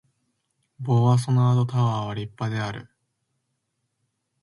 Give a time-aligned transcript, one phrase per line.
[0.79, 2.89] ボワソナードタワーは立派である